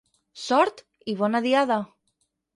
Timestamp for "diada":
1.49-1.79